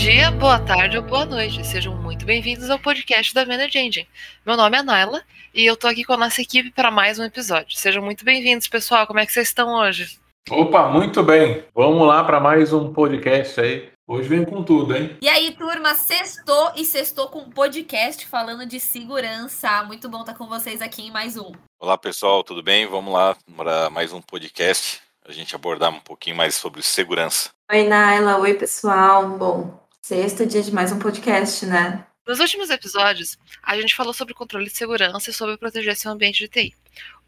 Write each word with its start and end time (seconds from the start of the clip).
dia, 0.00 0.30
boa 0.30 0.58
tarde 0.58 0.96
ou 0.96 1.02
boa 1.02 1.26
noite. 1.26 1.62
Sejam 1.62 1.94
muito 1.94 2.24
bem-vindos 2.24 2.70
ao 2.70 2.78
podcast 2.78 3.34
da 3.34 3.44
Manage 3.44 3.78
Engine. 3.78 4.08
Meu 4.46 4.56
nome 4.56 4.78
é 4.78 4.82
Naila 4.82 5.22
e 5.52 5.66
eu 5.66 5.76
tô 5.76 5.86
aqui 5.86 6.04
com 6.04 6.14
a 6.14 6.16
nossa 6.16 6.40
equipe 6.40 6.70
para 6.70 6.90
mais 6.90 7.18
um 7.18 7.24
episódio. 7.24 7.76
Sejam 7.76 8.02
muito 8.02 8.24
bem-vindos, 8.24 8.66
pessoal. 8.66 9.06
Como 9.06 9.18
é 9.18 9.26
que 9.26 9.32
vocês 9.32 9.48
estão 9.48 9.74
hoje? 9.74 10.18
Opa, 10.48 10.88
muito 10.88 11.22
bem. 11.22 11.64
Vamos 11.74 12.08
lá 12.08 12.24
para 12.24 12.40
mais 12.40 12.72
um 12.72 12.90
podcast 12.94 13.60
aí. 13.60 13.90
Hoje 14.08 14.26
vem 14.26 14.42
com 14.42 14.64
tudo, 14.64 14.96
hein? 14.96 15.18
E 15.20 15.28
aí, 15.28 15.52
turma, 15.52 15.94
sextou 15.94 16.72
e 16.76 16.86
sextou 16.86 17.28
com 17.28 17.40
um 17.40 17.50
podcast 17.50 18.26
falando 18.26 18.64
de 18.64 18.80
segurança. 18.80 19.84
Muito 19.84 20.08
bom 20.08 20.20
estar 20.20 20.32
com 20.32 20.46
vocês 20.46 20.80
aqui 20.80 21.08
em 21.08 21.10
mais 21.10 21.36
um. 21.36 21.52
Olá, 21.78 21.98
pessoal, 21.98 22.42
tudo 22.42 22.62
bem? 22.62 22.86
Vamos 22.86 23.12
lá 23.12 23.36
para 23.54 23.90
mais 23.90 24.14
um 24.14 24.22
podcast. 24.22 25.02
A 25.28 25.30
gente 25.30 25.54
abordar 25.54 25.90
um 25.90 26.00
pouquinho 26.00 26.36
mais 26.36 26.54
sobre 26.54 26.82
segurança. 26.82 27.50
Oi, 27.70 27.86
Naila. 27.86 28.38
Oi, 28.38 28.54
pessoal. 28.54 29.28
Bom, 29.28 29.78
sexto 30.10 30.44
dia 30.44 30.60
de 30.60 30.74
mais 30.74 30.90
um 30.90 30.98
podcast, 30.98 31.64
né? 31.66 32.04
Nos 32.26 32.40
últimos 32.40 32.68
episódios, 32.68 33.38
a 33.62 33.80
gente 33.80 33.94
falou 33.94 34.12
sobre 34.12 34.34
controle 34.34 34.64
de 34.64 34.76
segurança 34.76 35.30
e 35.30 35.32
sobre 35.32 35.56
proteger 35.56 35.94
seu 35.94 36.10
ambiente 36.10 36.38
de 36.38 36.48
TI. 36.48 36.74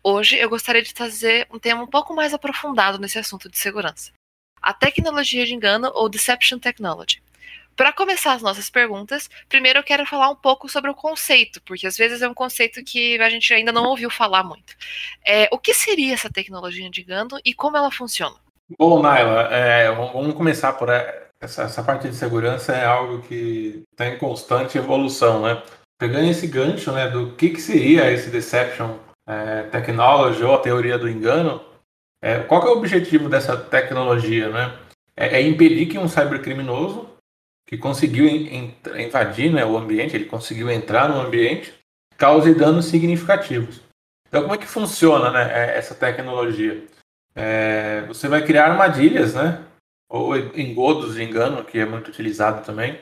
Hoje 0.02 0.36
eu 0.36 0.50
gostaria 0.50 0.82
de 0.82 0.92
trazer 0.92 1.46
um 1.52 1.60
tema 1.60 1.84
um 1.84 1.86
pouco 1.86 2.12
mais 2.12 2.34
aprofundado 2.34 2.98
nesse 2.98 3.20
assunto 3.20 3.48
de 3.48 3.56
segurança. 3.56 4.10
A 4.60 4.74
tecnologia 4.74 5.46
de 5.46 5.54
engano 5.54 5.92
ou 5.94 6.08
Deception 6.08 6.58
Technology. 6.58 7.22
Para 7.76 7.92
começar 7.92 8.32
as 8.32 8.42
nossas 8.42 8.68
perguntas, 8.68 9.30
primeiro 9.48 9.78
eu 9.78 9.84
quero 9.84 10.04
falar 10.04 10.30
um 10.30 10.36
pouco 10.36 10.68
sobre 10.68 10.90
o 10.90 10.94
conceito, 10.94 11.62
porque 11.62 11.86
às 11.86 11.96
vezes 11.96 12.20
é 12.20 12.28
um 12.28 12.34
conceito 12.34 12.82
que 12.82 13.16
a 13.20 13.30
gente 13.30 13.54
ainda 13.54 13.70
não 13.70 13.84
ouviu 13.84 14.10
falar 14.10 14.42
muito. 14.42 14.74
É, 15.24 15.48
o 15.52 15.58
que 15.58 15.72
seria 15.72 16.14
essa 16.14 16.28
tecnologia 16.28 16.90
de 16.90 17.00
engano 17.00 17.38
e 17.44 17.54
como 17.54 17.76
ela 17.76 17.92
funciona? 17.92 18.34
Bom, 18.76 19.00
Naila, 19.00 19.42
é, 19.52 19.88
vamos 19.92 20.34
começar 20.34 20.72
por 20.72 20.88
essa, 21.42 21.64
essa 21.64 21.82
parte 21.82 22.08
de 22.08 22.14
segurança 22.14 22.72
é 22.72 22.86
algo 22.86 23.20
que 23.22 23.82
está 23.92 24.06
em 24.06 24.16
constante 24.16 24.78
evolução, 24.78 25.42
né? 25.42 25.60
Pegando 25.98 26.30
esse 26.30 26.46
gancho, 26.46 26.92
né, 26.92 27.08
do 27.08 27.32
que, 27.32 27.50
que 27.50 27.60
seria 27.60 28.10
esse 28.10 28.30
deception 28.30 28.96
é, 29.28 29.64
technology 29.64 30.42
ou 30.42 30.54
a 30.54 30.58
teoria 30.58 30.98
do 30.98 31.08
engano, 31.08 31.60
é, 32.22 32.38
qual 32.40 32.62
é 32.62 32.70
o 32.70 32.78
objetivo 32.78 33.28
dessa 33.28 33.56
tecnologia, 33.56 34.48
né? 34.48 34.78
É, 35.16 35.38
é 35.38 35.42
impedir 35.42 35.86
que 35.86 35.98
um 35.98 36.08
cybercriminoso 36.08 37.08
que 37.66 37.76
conseguiu 37.76 38.26
invadir 38.26 39.52
né, 39.52 39.64
o 39.64 39.76
ambiente, 39.76 40.14
ele 40.14 40.26
conseguiu 40.26 40.70
entrar 40.70 41.08
no 41.08 41.20
ambiente, 41.20 41.72
cause 42.16 42.54
danos 42.54 42.86
significativos. 42.86 43.80
Então, 44.28 44.42
como 44.42 44.54
é 44.54 44.58
que 44.58 44.66
funciona 44.66 45.30
né, 45.30 45.50
é, 45.52 45.78
essa 45.78 45.94
tecnologia? 45.94 46.84
É, 47.34 48.02
você 48.06 48.28
vai 48.28 48.44
criar 48.44 48.70
armadilhas, 48.70 49.34
né? 49.34 49.62
Ou 50.12 50.36
engodos 50.36 51.14
de 51.14 51.22
engano, 51.22 51.64
que 51.64 51.78
é 51.78 51.86
muito 51.86 52.08
utilizado 52.08 52.62
também, 52.66 52.98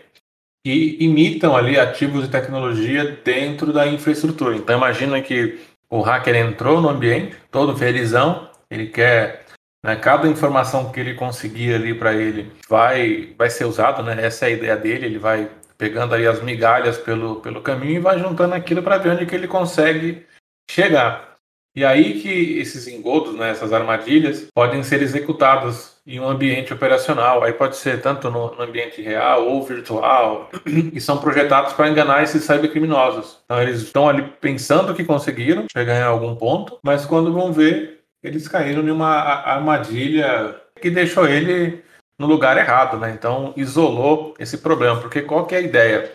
que 0.64 0.96
imitam 1.00 1.56
ali 1.56 1.78
ativos 1.78 2.22
de 2.22 2.30
tecnologia 2.30 3.18
dentro 3.24 3.72
da 3.72 3.86
infraestrutura. 3.86 4.56
Então 4.56 4.76
imagina 4.76 5.20
que 5.20 5.58
o 5.90 6.00
hacker 6.02 6.36
entrou 6.36 6.80
no 6.80 6.88
ambiente, 6.88 7.36
todo 7.50 7.76
felizão, 7.76 8.48
ele 8.70 8.86
quer 8.86 9.44
né, 9.84 9.96
cada 9.96 10.28
informação 10.28 10.92
que 10.92 11.00
ele 11.00 11.14
conseguir 11.14 11.74
ali 11.74 11.94
para 11.94 12.14
ele 12.14 12.52
vai 12.68 13.34
vai 13.36 13.50
ser 13.50 13.64
usado, 13.64 14.02
né? 14.02 14.24
Essa 14.24 14.46
é 14.46 14.48
a 14.48 14.52
ideia 14.52 14.76
dele, 14.76 15.06
ele 15.06 15.18
vai 15.18 15.50
pegando 15.76 16.14
aí 16.14 16.26
as 16.26 16.42
migalhas 16.42 16.98
pelo, 16.98 17.40
pelo 17.40 17.62
caminho 17.62 17.96
e 17.96 17.98
vai 17.98 18.18
juntando 18.18 18.54
aquilo 18.54 18.82
para 18.82 18.98
ver 18.98 19.12
onde 19.12 19.26
que 19.26 19.34
ele 19.34 19.48
consegue 19.48 20.26
chegar. 20.70 21.29
E 21.74 21.84
aí 21.84 22.20
que 22.20 22.58
esses 22.58 22.88
engodos, 22.88 23.36
né, 23.36 23.50
essas 23.50 23.72
armadilhas, 23.72 24.48
podem 24.52 24.82
ser 24.82 25.02
executadas 25.02 26.00
em 26.06 26.18
um 26.18 26.28
ambiente 26.28 26.72
operacional. 26.72 27.44
Aí 27.44 27.52
pode 27.52 27.76
ser 27.76 28.02
tanto 28.02 28.30
no, 28.30 28.54
no 28.54 28.62
ambiente 28.62 29.00
real 29.00 29.46
ou 29.46 29.62
virtual, 29.62 30.50
e 30.66 31.00
são 31.00 31.18
projetados 31.18 31.72
para 31.72 31.88
enganar 31.88 32.22
esses 32.22 32.44
cybercriminosos. 32.44 33.38
Então 33.44 33.62
eles 33.62 33.82
estão 33.82 34.08
ali 34.08 34.22
pensando 34.40 34.94
que 34.94 35.04
conseguiram 35.04 35.66
chegar 35.70 35.96
em 35.96 36.02
algum 36.02 36.34
ponto, 36.34 36.78
mas 36.82 37.06
quando 37.06 37.32
vão 37.32 37.52
ver, 37.52 38.00
eles 38.22 38.48
caíram 38.48 38.82
em 38.82 38.90
uma 38.90 39.08
armadilha 39.08 40.56
que 40.80 40.90
deixou 40.90 41.28
ele 41.28 41.82
no 42.18 42.26
lugar 42.26 42.58
errado, 42.58 42.98
né? 42.98 43.12
Então 43.12 43.54
isolou 43.56 44.34
esse 44.38 44.58
problema, 44.58 45.00
porque 45.00 45.22
qual 45.22 45.46
que 45.46 45.54
é 45.54 45.58
a 45.58 45.62
ideia? 45.62 46.12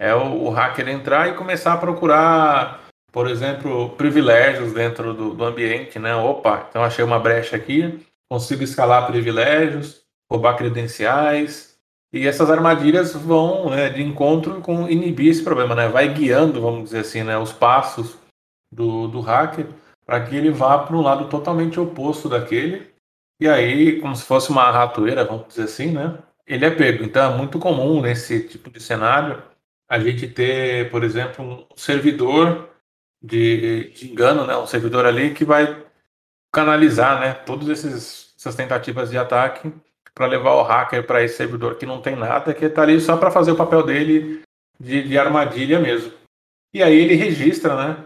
É 0.00 0.14
o, 0.14 0.44
o 0.44 0.50
hacker 0.50 0.88
entrar 0.88 1.28
e 1.28 1.34
começar 1.34 1.72
a 1.72 1.78
procurar 1.78 2.87
por 3.12 3.28
exemplo, 3.28 3.90
privilégios 3.90 4.72
dentro 4.72 5.14
do, 5.14 5.34
do 5.34 5.44
ambiente, 5.44 5.98
né? 5.98 6.14
Opa, 6.14 6.66
então 6.68 6.82
achei 6.82 7.04
uma 7.04 7.18
brecha 7.18 7.56
aqui, 7.56 8.06
consigo 8.30 8.62
escalar 8.62 9.06
privilégios, 9.06 10.02
roubar 10.30 10.56
credenciais, 10.56 11.78
e 12.12 12.26
essas 12.26 12.50
armadilhas 12.50 13.14
vão 13.14 13.70
né, 13.70 13.90
de 13.90 14.02
encontro 14.02 14.60
com 14.60 14.88
inibir 14.88 15.30
esse 15.30 15.42
problema, 15.42 15.74
né? 15.74 15.88
Vai 15.88 16.12
guiando, 16.12 16.60
vamos 16.60 16.84
dizer 16.84 17.00
assim, 17.00 17.22
né, 17.22 17.36
os 17.36 17.52
passos 17.52 18.16
do, 18.72 19.08
do 19.08 19.20
hacker 19.20 19.66
para 20.08 20.24
que 20.24 20.34
ele 20.34 20.50
vá 20.50 20.78
para 20.78 20.96
um 20.96 21.02
lado 21.02 21.28
totalmente 21.28 21.78
oposto 21.78 22.30
daquele. 22.30 22.90
E 23.38 23.46
aí, 23.46 24.00
como 24.00 24.16
se 24.16 24.24
fosse 24.24 24.48
uma 24.48 24.70
ratoeira, 24.70 25.22
vamos 25.22 25.48
dizer 25.48 25.64
assim, 25.64 25.92
né? 25.92 26.18
Ele 26.46 26.64
é 26.64 26.70
pego. 26.70 27.04
Então 27.04 27.30
é 27.30 27.36
muito 27.36 27.58
comum 27.58 28.00
nesse 28.00 28.48
tipo 28.48 28.70
de 28.70 28.80
cenário 28.80 29.42
a 29.86 29.98
gente 29.98 30.26
ter, 30.26 30.90
por 30.90 31.04
exemplo, 31.04 31.44
um 31.44 31.76
servidor 31.76 32.67
de, 33.22 33.90
de 33.90 34.10
engano, 34.10 34.46
né? 34.46 34.56
Um 34.56 34.66
servidor 34.66 35.06
ali 35.06 35.34
que 35.34 35.44
vai 35.44 35.84
canalizar, 36.52 37.20
né? 37.20 37.34
Todas 37.34 37.68
essas 37.84 38.54
tentativas 38.54 39.10
de 39.10 39.18
ataque 39.18 39.72
para 40.14 40.26
levar 40.26 40.54
o 40.54 40.62
hacker 40.62 41.06
para 41.06 41.22
esse 41.22 41.36
servidor 41.36 41.76
que 41.76 41.86
não 41.86 42.00
tem 42.00 42.16
nada, 42.16 42.52
que 42.52 42.64
está 42.64 42.82
ali 42.82 43.00
só 43.00 43.16
para 43.16 43.30
fazer 43.30 43.52
o 43.52 43.56
papel 43.56 43.84
dele 43.84 44.42
de, 44.78 45.06
de, 45.06 45.18
armadilha 45.18 45.78
mesmo. 45.78 46.12
E 46.74 46.82
aí 46.82 46.98
ele 46.98 47.14
registra, 47.14 47.76
né? 47.76 48.04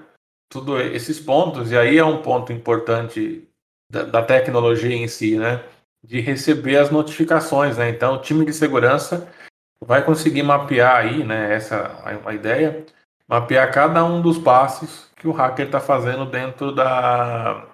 Tudo 0.50 0.78
esses 0.78 1.18
pontos 1.18 1.70
e 1.70 1.78
aí 1.78 1.96
é 1.96 2.04
um 2.04 2.20
ponto 2.20 2.52
importante 2.52 3.48
da, 3.90 4.02
da 4.04 4.22
tecnologia 4.22 4.94
em 4.94 5.08
si, 5.08 5.38
né? 5.38 5.64
De 6.04 6.20
receber 6.20 6.76
as 6.76 6.90
notificações, 6.90 7.78
né? 7.78 7.88
Então 7.88 8.16
o 8.16 8.20
time 8.20 8.44
de 8.44 8.52
segurança 8.52 9.32
vai 9.80 10.04
conseguir 10.04 10.42
mapear 10.42 10.96
aí, 10.96 11.24
né? 11.24 11.54
Essa 11.54 12.02
uma 12.20 12.34
ideia 12.34 12.84
mapear 13.32 13.72
cada 13.72 14.04
um 14.04 14.20
dos 14.20 14.36
passos 14.36 15.10
que 15.16 15.26
o 15.26 15.32
hacker 15.32 15.64
está 15.64 15.80
fazendo 15.80 16.26
dentro 16.26 16.70
da, 16.70 17.66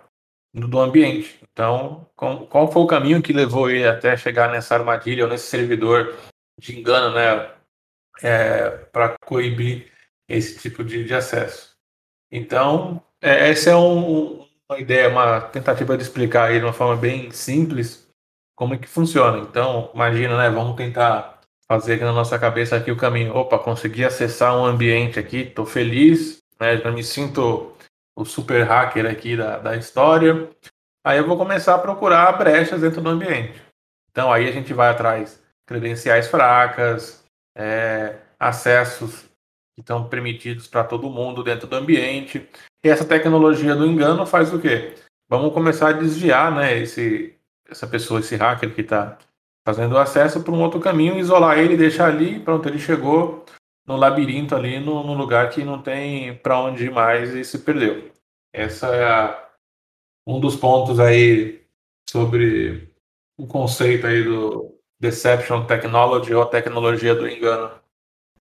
do 0.54 0.78
ambiente. 0.78 1.40
Então, 1.52 2.06
qual 2.14 2.70
foi 2.70 2.82
o 2.82 2.86
caminho 2.86 3.20
que 3.20 3.32
levou 3.32 3.68
ele 3.68 3.84
até 3.84 4.16
chegar 4.16 4.52
nessa 4.52 4.76
armadilha 4.76 5.24
ou 5.24 5.30
nesse 5.30 5.48
servidor 5.48 6.14
de 6.60 6.78
engano, 6.78 7.12
né, 7.12 7.50
é, 8.22 8.70
para 8.92 9.16
coibir 9.24 9.90
esse 10.28 10.60
tipo 10.60 10.84
de, 10.84 11.02
de 11.02 11.12
acesso? 11.12 11.76
Então, 12.30 13.02
é, 13.20 13.50
essa 13.50 13.70
é 13.70 13.76
um, 13.76 14.46
uma 14.70 14.78
ideia, 14.78 15.08
uma 15.08 15.40
tentativa 15.40 15.96
de 15.96 16.04
explicar 16.04 16.50
aí 16.50 16.60
de 16.60 16.64
uma 16.64 16.72
forma 16.72 16.94
bem 16.94 17.32
simples 17.32 18.08
como 18.54 18.74
é 18.74 18.78
que 18.78 18.86
funciona. 18.86 19.38
Então, 19.38 19.90
imagina, 19.92 20.38
né, 20.38 20.50
vamos 20.50 20.76
tentar 20.76 21.37
fazer 21.70 21.94
aqui 21.94 22.04
na 22.04 22.12
nossa 22.12 22.38
cabeça 22.38 22.76
aqui 22.76 22.90
o 22.90 22.96
caminho. 22.96 23.36
Opa, 23.36 23.58
consegui 23.58 24.04
acessar 24.04 24.56
um 24.56 24.64
ambiente 24.64 25.18
aqui, 25.18 25.38
estou 25.38 25.66
feliz, 25.66 26.38
né? 26.58 26.78
Já 26.78 26.90
me 26.90 27.04
sinto 27.04 27.72
o 28.16 28.24
super 28.24 28.64
hacker 28.64 29.06
aqui 29.06 29.36
da, 29.36 29.58
da 29.58 29.76
história. 29.76 30.48
Aí 31.04 31.18
eu 31.18 31.26
vou 31.26 31.36
começar 31.36 31.74
a 31.74 31.78
procurar 31.78 32.32
brechas 32.32 32.80
dentro 32.80 33.00
do 33.00 33.08
ambiente. 33.10 33.62
Então 34.10 34.32
aí 34.32 34.48
a 34.48 34.52
gente 34.52 34.72
vai 34.72 34.88
atrás 34.88 35.40
credenciais 35.66 36.28
fracas, 36.28 37.22
é, 37.54 38.16
acessos 38.40 39.24
que 39.74 39.80
estão 39.80 40.08
permitidos 40.08 40.66
para 40.66 40.82
todo 40.82 41.10
mundo 41.10 41.44
dentro 41.44 41.66
do 41.68 41.76
ambiente. 41.76 42.48
E 42.82 42.88
essa 42.88 43.04
tecnologia 43.04 43.76
do 43.76 43.86
engano 43.86 44.24
faz 44.24 44.52
o 44.52 44.58
quê? 44.58 44.94
Vamos 45.28 45.52
começar 45.52 45.90
a 45.90 45.92
desviar, 45.92 46.50
né, 46.54 46.78
esse, 46.78 47.36
essa 47.68 47.86
pessoa, 47.86 48.20
esse 48.20 48.34
hacker 48.34 48.74
que 48.74 48.80
está 48.80 49.18
fazendo 49.68 49.98
acesso 49.98 50.42
para 50.42 50.54
um 50.54 50.62
outro 50.62 50.80
caminho, 50.80 51.18
isolar 51.18 51.58
ele, 51.58 51.76
deixar 51.76 52.08
ali, 52.08 52.40
pronto, 52.40 52.66
ele 52.66 52.78
chegou 52.78 53.44
no 53.86 53.96
labirinto 53.96 54.56
ali, 54.56 54.80
no, 54.80 55.04
no 55.04 55.12
lugar 55.12 55.50
que 55.50 55.62
não 55.62 55.82
tem 55.82 56.34
para 56.38 56.58
onde 56.58 56.86
ir 56.86 56.90
mais 56.90 57.34
e 57.34 57.44
se 57.44 57.58
perdeu. 57.58 58.10
Essa 58.50 58.86
é 58.86 59.04
a, 59.04 59.48
um 60.26 60.40
dos 60.40 60.56
pontos 60.56 60.98
aí 60.98 61.62
sobre 62.08 62.90
o 63.38 63.46
conceito 63.46 64.06
aí 64.06 64.24
do 64.24 64.74
Deception 64.98 65.66
Technology 65.66 66.32
ou 66.32 66.46
tecnologia 66.46 67.14
do 67.14 67.28
engano. 67.28 67.70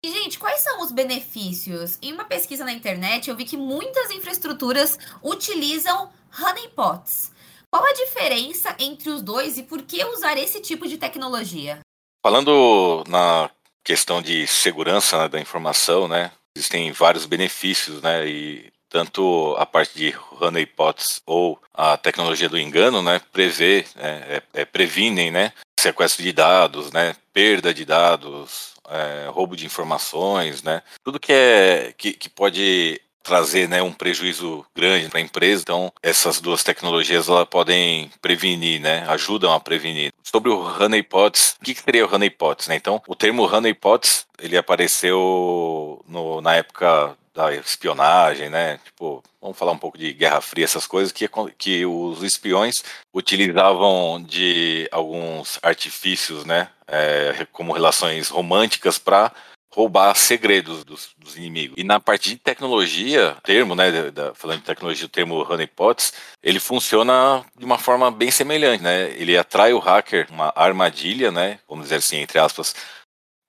E, 0.03 0.09
gente, 0.09 0.39
quais 0.39 0.61
são 0.61 0.81
os 0.81 0.91
benefícios? 0.91 1.99
Em 2.01 2.11
uma 2.11 2.25
pesquisa 2.25 2.65
na 2.65 2.73
internet, 2.73 3.29
eu 3.29 3.35
vi 3.35 3.45
que 3.45 3.55
muitas 3.55 4.09
infraestruturas 4.09 4.97
utilizam 5.23 6.09
honeypots. 6.41 7.32
Qual 7.73 7.83
a 7.83 7.93
diferença 7.93 8.75
entre 8.77 9.09
os 9.09 9.23
dois 9.23 9.57
e 9.57 9.63
por 9.63 9.81
que 9.81 10.05
usar 10.05 10.37
esse 10.37 10.61
tipo 10.61 10.87
de 10.87 10.95
tecnologia? 10.95 11.79
Falando 12.23 13.03
na 13.07 13.49
questão 13.83 14.21
de 14.21 14.45
segurança 14.45 15.17
né, 15.17 15.27
da 15.27 15.39
informação, 15.39 16.07
né, 16.07 16.31
existem 16.55 16.91
vários 16.91 17.25
benefícios, 17.25 17.99
né, 17.99 18.27
e 18.27 18.71
tanto 18.87 19.55
a 19.57 19.65
parte 19.65 19.97
de 19.97 20.15
honeypots 20.39 21.23
ou 21.25 21.59
a 21.73 21.97
tecnologia 21.97 22.47
do 22.47 22.59
engano, 22.59 23.01
né, 23.01 23.19
prevê, 23.31 23.87
né, 23.95 24.21
é, 24.29 24.43
é, 24.53 24.65
previnem, 24.65 25.31
né, 25.31 25.51
sequestro 25.79 26.21
de 26.21 26.31
dados, 26.31 26.91
né, 26.91 27.15
perda 27.33 27.73
de 27.73 27.85
dados, 27.85 28.75
é, 28.87 29.27
roubo 29.31 29.57
de 29.57 29.65
informações, 29.65 30.61
né, 30.61 30.83
tudo 31.03 31.19
que 31.19 31.33
é 31.33 31.91
que, 31.97 32.13
que 32.13 32.29
pode 32.29 33.01
trazer 33.23 33.69
né, 33.69 33.81
um 33.81 33.91
prejuízo 33.91 34.65
grande 34.75 35.09
para 35.09 35.19
a 35.19 35.23
empresa. 35.23 35.63
Então, 35.63 35.91
essas 36.03 36.39
duas 36.39 36.63
tecnologias 36.63 37.29
elas 37.29 37.47
podem 37.47 38.11
prevenir, 38.21 38.81
né, 38.81 39.05
ajudam 39.07 39.53
a 39.53 39.59
prevenir. 39.59 40.11
Sobre 40.21 40.49
o 40.49 40.59
honeypots, 40.59 41.55
o 41.61 41.65
que, 41.65 41.73
que 41.73 41.81
seria 41.81 42.05
o 42.05 42.13
honeypots? 42.13 42.67
Né? 42.67 42.75
Então, 42.75 43.01
o 43.07 43.15
termo 43.15 43.43
honeypots 43.43 44.27
ele 44.39 44.57
apareceu 44.57 46.03
no, 46.07 46.41
na 46.41 46.55
época 46.55 47.15
da 47.33 47.53
espionagem, 47.55 48.49
né? 48.49 48.79
Tipo, 48.85 49.23
vamos 49.41 49.57
falar 49.57 49.71
um 49.71 49.77
pouco 49.77 49.97
de 49.97 50.13
Guerra 50.13 50.39
Fria, 50.39 50.65
essas 50.65 50.85
coisas 50.85 51.11
que, 51.11 51.27
que 51.57 51.85
os 51.85 52.21
espiões 52.21 52.83
utilizavam 53.11 54.21
de 54.21 54.87
alguns 54.91 55.57
artifícios, 55.63 56.45
né? 56.45 56.69
É, 56.87 57.47
como 57.51 57.73
relações 57.73 58.29
românticas 58.29 58.99
para 58.99 59.31
roubar 59.73 60.15
segredos 60.15 60.83
dos, 60.83 61.09
dos, 61.17 61.35
inimigos. 61.35 61.75
E 61.75 61.83
na 61.83 61.99
parte 61.99 62.29
de 62.29 62.35
tecnologia, 62.37 63.35
termo, 63.43 63.73
né, 63.73 64.11
da, 64.11 64.33
falando 64.35 64.59
de 64.59 64.65
tecnologia, 64.65 65.07
o 65.07 65.09
termo 65.09 65.51
honeypots, 65.51 66.13
ele 66.43 66.59
funciona 66.59 67.43
de 67.57 67.65
uma 67.65 67.79
forma 67.79 68.11
bem 68.11 68.29
semelhante, 68.29 68.83
né? 68.83 69.09
Ele 69.17 69.35
atrai 69.35 69.73
o 69.73 69.79
hacker 69.79 70.27
uma 70.29 70.53
armadilha, 70.55 71.31
né, 71.31 71.59
vamos 71.67 71.85
dizer 71.85 71.95
assim, 71.95 72.17
entre 72.17 72.37
aspas, 72.37 72.75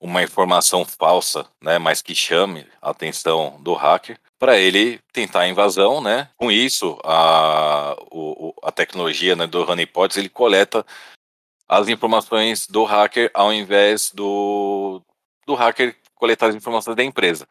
uma 0.01 0.23
informação 0.23 0.83
falsa, 0.83 1.45
né, 1.61 1.77
mas 1.77 2.01
que 2.01 2.15
chame 2.15 2.65
a 2.81 2.89
atenção 2.89 3.57
do 3.61 3.75
hacker 3.75 4.19
para 4.39 4.57
ele 4.57 4.99
tentar 5.13 5.41
a 5.41 5.47
invasão, 5.47 6.01
né? 6.01 6.27
Com 6.37 6.51
isso, 6.51 6.99
a, 7.03 7.95
o, 8.11 8.51
a 8.63 8.71
tecnologia 8.71 9.35
né, 9.35 9.45
do 9.45 9.61
honeypots, 9.69 10.17
ele 10.17 10.29
coleta 10.29 10.83
as 11.69 11.87
informações 11.87 12.67
do 12.67 12.83
hacker 12.83 13.29
ao 13.33 13.53
invés 13.53 14.11
do, 14.11 15.01
do 15.45 15.53
hacker 15.53 15.95
coletar 16.15 16.47
as 16.47 16.55
informações 16.55 16.95
da 16.95 17.03
empresa. 17.03 17.47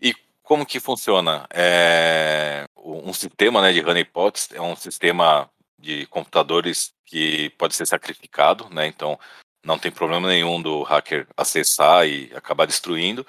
E 0.00 0.14
como 0.42 0.66
que 0.66 0.80
funciona? 0.80 1.46
É, 1.52 2.66
um 2.76 3.12
sistema 3.12 3.62
né, 3.62 3.72
de 3.72 3.80
honeypots 3.80 4.48
é 4.52 4.60
um 4.60 4.74
sistema 4.74 5.48
de 5.78 6.06
computadores 6.06 6.92
que 7.04 7.50
pode 7.50 7.74
ser 7.74 7.86
sacrificado, 7.86 8.68
né? 8.70 8.86
Então 8.86 9.18
não 9.64 9.78
tem 9.78 9.92
problema 9.92 10.28
nenhum 10.28 10.60
do 10.60 10.82
hacker 10.82 11.26
acessar 11.36 12.06
e 12.06 12.32
acabar 12.34 12.66
destruindo, 12.66 13.26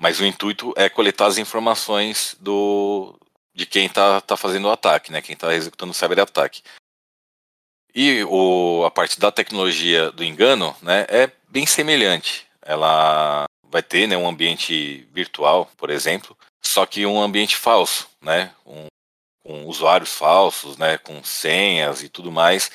mas 0.00 0.20
o 0.20 0.26
intuito 0.26 0.72
é 0.76 0.88
coletar 0.88 1.26
as 1.26 1.38
informações 1.38 2.36
do 2.40 3.18
de 3.54 3.66
quem 3.66 3.86
está 3.86 4.20
tá 4.20 4.36
fazendo 4.36 4.66
o 4.66 4.70
ataque, 4.70 5.12
né? 5.12 5.20
Quem 5.20 5.34
está 5.34 5.54
executando 5.54 5.92
o 5.92 5.94
cyberataque. 5.94 6.62
E 7.94 8.22
o, 8.24 8.84
a 8.86 8.90
parte 8.90 9.18
da 9.18 9.32
tecnologia 9.32 10.12
do 10.12 10.22
engano, 10.22 10.76
né, 10.80 11.06
é 11.08 11.30
bem 11.48 11.66
semelhante. 11.66 12.46
Ela 12.62 13.44
vai 13.70 13.82
ter 13.82 14.06
né, 14.06 14.16
um 14.16 14.28
ambiente 14.28 15.08
virtual, 15.12 15.70
por 15.76 15.90
exemplo, 15.90 16.36
só 16.60 16.84
que 16.84 17.06
um 17.06 17.20
ambiente 17.20 17.56
falso, 17.56 18.08
né, 18.20 18.52
um, 18.66 18.86
com 19.42 19.66
usuários 19.66 20.12
falsos, 20.12 20.76
né, 20.76 20.98
com 20.98 21.22
senhas 21.22 22.02
e 22.02 22.08
tudo 22.08 22.30
mais, 22.30 22.70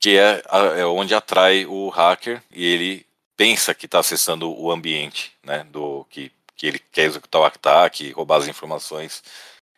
que 0.00 0.18
é, 0.18 0.42
é 0.78 0.84
onde 0.84 1.14
atrai 1.14 1.64
o 1.64 1.88
hacker 1.88 2.42
e 2.50 2.64
ele 2.64 3.06
pensa 3.36 3.74
que 3.74 3.86
está 3.86 4.00
acessando 4.00 4.52
o 4.52 4.70
ambiente, 4.70 5.32
né, 5.42 5.64
do 5.70 6.04
que, 6.10 6.30
que 6.56 6.66
ele 6.66 6.78
quer 6.78 7.04
executar 7.04 7.40
o 7.40 7.44
ataque, 7.44 8.10
roubar 8.10 8.38
as 8.38 8.48
informações 8.48 9.22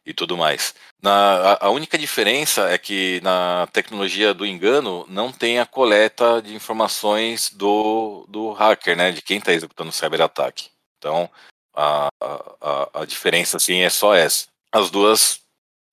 e 0.07 0.15
tudo 0.15 0.37
mais. 0.37 0.75
Na, 1.03 1.59
a, 1.61 1.69
única 1.71 1.99
diferença 1.99 2.71
é 2.71 2.79
que 2.79 3.21
na 3.23 3.69
tecnologia 3.73 4.33
do 4.33 4.47
engano 4.47 5.05
não 5.09 5.33
tem 5.33 5.59
a 5.59 5.67
coleta 5.67 6.41
de 6.41 6.55
informações 6.55 7.51
do, 7.53 8.25
do 8.29 8.53
hacker, 8.53 8.97
né, 8.97 9.11
de 9.11 9.21
quem 9.21 9.39
está 9.39 9.53
executando 9.53 9.91
o 9.91 9.93
cyberataque. 9.93 10.71
Então, 10.97 11.29
a, 11.75 12.09
a, 12.21 13.01
a 13.03 13.05
diferença 13.05 13.57
assim 13.57 13.81
é 13.81 13.91
só 13.91 14.15
essa. 14.15 14.47
As 14.73 14.91
duas 14.91 15.41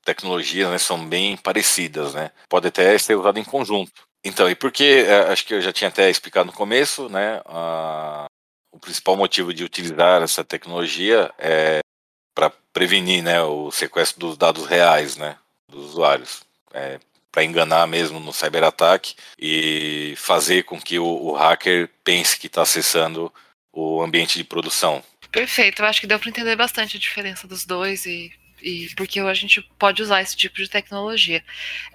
tecnologias 0.05 0.69
né, 0.69 0.77
são 0.77 1.05
bem 1.05 1.35
parecidas, 1.37 2.13
né? 2.13 2.31
Pode 2.49 2.67
até 2.67 2.97
ser 2.97 3.15
usado 3.15 3.39
em 3.39 3.43
conjunto. 3.43 3.91
Então, 4.23 4.49
e 4.49 4.55
porque 4.55 5.05
é, 5.07 5.31
acho 5.31 5.45
que 5.45 5.53
eu 5.53 5.61
já 5.61 5.73
tinha 5.73 5.89
até 5.89 6.09
explicado 6.09 6.47
no 6.47 6.53
começo, 6.53 7.09
né? 7.09 7.41
A, 7.45 8.25
o 8.71 8.79
principal 8.79 9.15
motivo 9.15 9.53
de 9.53 9.63
utilizar 9.63 10.21
essa 10.21 10.43
tecnologia 10.43 11.31
é 11.37 11.79
para 12.33 12.49
prevenir 12.71 13.23
né, 13.23 13.41
o 13.41 13.71
sequestro 13.71 14.19
dos 14.19 14.37
dados 14.37 14.65
reais 14.65 15.15
né, 15.15 15.37
dos 15.67 15.91
usuários. 15.91 16.43
É, 16.73 16.99
para 17.33 17.43
enganar 17.43 17.87
mesmo 17.87 18.19
no 18.19 18.31
cyberataque 18.31 19.15
e 19.39 20.13
fazer 20.17 20.63
com 20.63 20.79
que 20.79 20.99
o, 20.99 21.05
o 21.05 21.33
hacker 21.33 21.89
pense 22.03 22.37
que 22.37 22.45
está 22.45 22.61
acessando 22.61 23.33
o 23.73 24.03
ambiente 24.03 24.37
de 24.37 24.43
produção. 24.43 25.03
Perfeito, 25.31 25.81
eu 25.81 25.87
acho 25.87 25.99
que 25.99 26.05
deu 26.05 26.19
para 26.19 26.29
entender 26.29 26.55
bastante 26.55 26.95
a 26.95 26.99
diferença 26.99 27.47
dos 27.47 27.65
dois 27.65 28.05
e, 28.05 28.31
e 28.61 28.87
porque 28.95 29.19
a 29.19 29.33
gente 29.33 29.63
pode 29.79 30.03
usar 30.03 30.21
esse 30.21 30.37
tipo 30.37 30.57
de 30.57 30.69
tecnologia. 30.69 31.43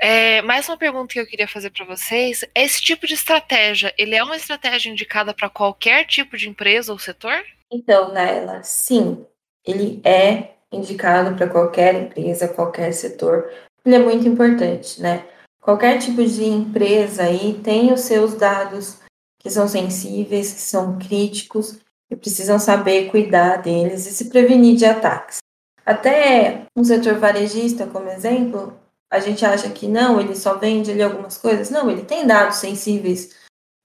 É, 0.01 0.43
mais 0.43 0.69
uma 0.69 0.77
pergunta 0.77 1.13
que 1.13 1.21
eu 1.21 1.27
queria 1.27 1.47
fazer 1.47 1.71
para 1.71 1.85
vocês: 1.85 2.45
esse 2.53 2.83
tipo 2.83 3.07
de 3.07 3.15
estratégia, 3.15 3.95
ele 3.97 4.17
é 4.17 4.25
uma 4.25 4.37
estratégia 4.37 4.91
indicada 4.91 5.33
para 5.33 5.49
qualquer 5.49 6.05
tipo 6.05 6.37
de 6.37 6.49
empresa 6.49 6.93
ou 6.93 6.99
setor? 6.99 7.45
Então, 7.71 8.13
Naila, 8.13 8.61
sim 8.65 9.25
ele 9.69 10.01
é 10.03 10.55
indicado 10.73 11.37
para 11.37 11.47
qualquer 11.47 11.95
empresa, 11.95 12.49
qualquer 12.49 12.93
setor. 12.93 13.51
Ele 13.85 13.97
é 13.97 13.99
muito 13.99 14.27
importante, 14.27 15.01
né? 15.01 15.27
Qualquer 15.61 15.99
tipo 15.99 16.25
de 16.25 16.45
empresa 16.45 17.25
aí 17.25 17.61
tem 17.63 17.93
os 17.93 18.01
seus 18.01 18.35
dados 18.35 18.99
que 19.39 19.51
são 19.51 19.69
sensíveis, 19.69 20.53
que 20.53 20.61
são 20.61 20.99
críticos 20.99 21.79
e 22.11 22.17
precisam 22.17 22.59
saber 22.59 23.11
cuidar 23.11 23.59
deles 23.59 24.07
e 24.07 24.13
se 24.13 24.31
prevenir 24.31 24.77
de 24.77 24.87
ataques. 24.87 25.39
Até 25.85 26.67
um 26.75 26.83
setor 26.83 27.19
varejista, 27.19 27.87
como 27.87 28.09
exemplo, 28.09 28.79
a 29.11 29.21
gente 29.21 29.45
acha 29.45 29.69
que 29.71 29.87
não, 29.87 30.19
ele 30.19 30.35
só 30.35 30.57
vende 30.57 30.91
ali 30.91 31.03
algumas 31.03 31.37
coisas. 31.37 31.71
Não, 31.71 31.91
ele 31.91 32.03
tem 32.03 32.27
dados 32.27 32.57
sensíveis 32.57 33.35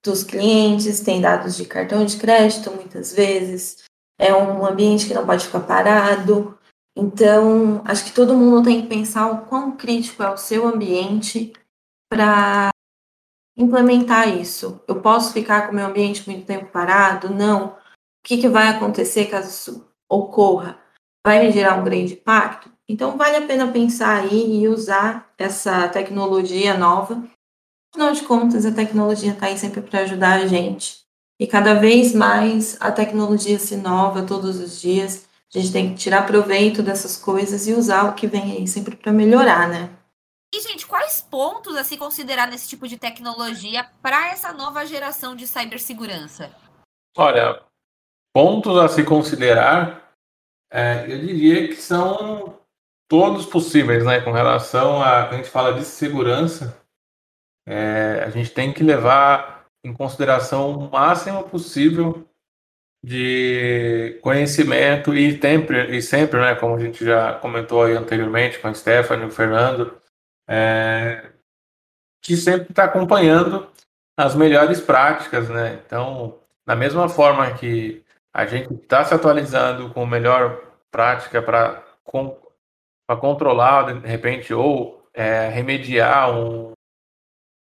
dos 0.03 0.23
clientes, 0.23 1.01
tem 1.01 1.21
dados 1.21 1.55
de 1.55 1.65
cartão 1.65 2.05
de 2.05 2.17
crédito 2.17 2.71
muitas 2.71 3.13
vezes, 3.13 3.83
é 4.19 4.33
um 4.33 4.65
ambiente 4.65 5.07
que 5.07 5.13
não 5.13 5.25
pode 5.25 5.45
ficar 5.45 5.61
parado. 5.61 6.57
Então, 6.95 7.81
acho 7.85 8.05
que 8.05 8.11
todo 8.11 8.37
mundo 8.37 8.63
tem 8.63 8.81
que 8.81 8.87
pensar 8.87 9.31
o 9.31 9.45
quão 9.45 9.75
crítico 9.75 10.21
é 10.21 10.29
o 10.29 10.37
seu 10.37 10.67
ambiente 10.67 11.53
para 12.09 12.69
implementar 13.57 14.27
isso. 14.29 14.81
Eu 14.87 15.01
posso 15.01 15.33
ficar 15.33 15.65
com 15.65 15.71
o 15.71 15.75
meu 15.75 15.87
ambiente 15.87 16.27
muito 16.29 16.45
tempo 16.45 16.71
parado? 16.71 17.29
Não. 17.29 17.67
O 17.67 17.75
que, 18.23 18.37
que 18.37 18.47
vai 18.47 18.69
acontecer 18.69 19.25
caso 19.25 19.49
isso 19.49 19.89
ocorra? 20.09 20.79
Vai 21.25 21.45
me 21.45 21.51
gerar 21.51 21.79
um 21.79 21.83
grande 21.83 22.13
impacto? 22.13 22.71
Então, 22.87 23.17
vale 23.17 23.37
a 23.37 23.47
pena 23.47 23.71
pensar 23.71 24.21
aí 24.21 24.61
e 24.61 24.67
usar 24.67 25.33
essa 25.37 25.87
tecnologia 25.89 26.77
nova. 26.77 27.23
Afinal 27.93 28.13
de 28.13 28.23
contas, 28.23 28.65
a 28.65 28.73
tecnologia 28.73 29.33
está 29.33 29.47
aí 29.47 29.57
sempre 29.57 29.81
para 29.81 30.01
ajudar 30.01 30.41
a 30.41 30.47
gente. 30.47 31.02
E 31.43 31.47
cada 31.47 31.73
vez 31.73 32.15
mais 32.15 32.77
a 32.79 32.89
tecnologia 32.89 33.59
se 33.59 33.73
inova 33.73 34.23
todos 34.23 34.61
os 34.61 34.79
dias. 34.79 35.27
A 35.53 35.59
gente 35.59 35.73
tem 35.73 35.89
que 35.89 35.99
tirar 35.99 36.25
proveito 36.25 36.81
dessas 36.81 37.17
coisas 37.17 37.67
e 37.67 37.73
usar 37.73 38.03
o 38.03 38.13
que 38.13 38.27
vem 38.27 38.53
aí 38.53 38.65
sempre 38.65 38.95
para 38.95 39.11
melhorar, 39.11 39.67
né? 39.67 39.89
E, 40.55 40.61
gente, 40.61 40.87
quais 40.87 41.19
pontos 41.19 41.75
a 41.75 41.83
se 41.83 41.97
considerar 41.97 42.47
nesse 42.47 42.69
tipo 42.69 42.87
de 42.87 42.97
tecnologia 42.97 43.85
para 44.01 44.29
essa 44.29 44.53
nova 44.53 44.85
geração 44.85 45.35
de 45.35 45.45
cibersegurança? 45.45 46.49
Olha, 47.17 47.61
pontos 48.33 48.77
a 48.77 48.87
se 48.87 49.03
considerar, 49.03 50.13
é, 50.71 51.03
eu 51.11 51.19
diria 51.19 51.67
que 51.67 51.75
são 51.75 52.57
todos 53.09 53.45
possíveis, 53.45 54.05
né? 54.05 54.21
Com 54.21 54.31
relação 54.31 55.03
a, 55.03 55.23
quando 55.23 55.33
a 55.33 55.37
gente 55.39 55.49
fala 55.49 55.73
de 55.73 55.83
segurança, 55.83 56.81
é, 57.67 58.23
a 58.25 58.29
gente 58.29 58.49
tem 58.51 58.71
que 58.71 58.81
levar 58.81 59.52
em 59.83 59.93
consideração 59.93 60.71
o 60.71 60.91
máximo 60.91 61.43
possível 61.43 62.27
de 63.03 64.17
conhecimento 64.21 65.13
e 65.13 65.39
sempre, 65.39 65.97
e 65.97 66.01
sempre 66.01 66.39
né, 66.39 66.55
como 66.55 66.75
a 66.75 66.79
gente 66.79 67.03
já 67.03 67.33
comentou 67.33 67.83
aí 67.83 67.93
anteriormente 67.93 68.59
com 68.59 68.69
a 68.69 68.73
Stephanie, 68.73 69.25
o 69.25 69.31
Fernando, 69.31 70.01
é, 70.47 71.31
que 72.21 72.37
sempre 72.37 72.69
está 72.69 72.85
acompanhando 72.85 73.69
as 74.17 74.35
melhores 74.35 74.79
práticas, 74.79 75.49
né? 75.49 75.81
Então, 75.85 76.39
da 76.65 76.75
mesma 76.75 77.09
forma 77.09 77.51
que 77.55 78.03
a 78.33 78.45
gente 78.45 78.73
está 78.73 79.03
se 79.03 79.13
atualizando 79.13 79.93
com 79.93 80.05
melhor 80.05 80.61
prática 80.89 81.41
para 81.41 81.83
com, 82.03 82.37
controlar, 83.19 83.93
de 83.93 84.07
repente, 84.07 84.53
ou 84.53 85.05
é, 85.13 85.49
remediar 85.49 86.31
um, 86.31 86.72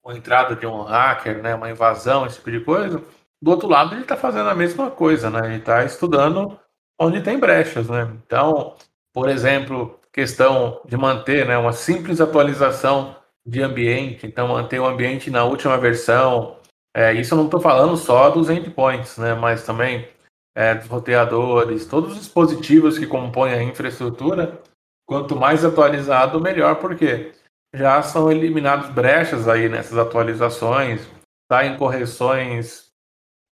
uma 0.07 0.17
entrada 0.17 0.55
de 0.55 0.65
um 0.65 0.83
hacker, 0.83 1.43
né, 1.43 1.53
uma 1.53 1.69
invasão, 1.69 2.25
esse 2.25 2.37
tipo 2.37 2.49
de 2.51 2.61
coisa, 2.61 3.03
do 3.41 3.51
outro 3.51 3.67
lado 3.67 3.93
ele 3.93 4.03
está 4.03 4.15
fazendo 4.15 4.49
a 4.49 4.55
mesma 4.55 4.89
coisa, 4.89 5.29
né? 5.29 5.41
Ele 5.45 5.57
está 5.57 5.83
estudando 5.83 6.57
onde 6.99 7.21
tem 7.21 7.37
brechas, 7.37 7.89
né? 7.89 8.09
Então, 8.25 8.75
por 9.13 9.27
exemplo, 9.29 9.99
questão 10.13 10.81
de 10.85 10.95
manter, 10.95 11.45
né, 11.45 11.57
uma 11.57 11.73
simples 11.73 12.21
atualização 12.21 13.17
de 13.45 13.61
ambiente, 13.61 14.25
então 14.25 14.47
manter 14.47 14.79
o 14.79 14.85
ambiente 14.85 15.29
na 15.29 15.43
última 15.43 15.77
versão, 15.77 16.55
É, 16.95 17.13
isso 17.13 17.33
eu 17.35 17.37
não 17.37 17.45
estou 17.45 17.59
falando 17.61 17.95
só 17.95 18.31
dos 18.31 18.49
endpoints, 18.49 19.17
né, 19.19 19.35
mas 19.35 19.63
também 19.63 20.07
é, 20.55 20.73
dos 20.73 20.87
roteadores, 20.87 21.85
todos 21.85 22.13
os 22.13 22.17
dispositivos 22.17 22.97
que 22.97 23.05
compõem 23.05 23.53
a 23.53 23.61
infraestrutura, 23.61 24.59
quanto 25.05 25.35
mais 25.35 25.63
atualizado, 25.63 26.41
melhor, 26.41 26.77
porque 26.79 27.33
já 27.73 28.01
são 28.01 28.31
eliminados 28.31 28.89
brechas 28.89 29.47
aí 29.47 29.69
nessas 29.69 29.97
atualizações, 29.97 31.07
saem 31.51 31.77
correções 31.77 32.91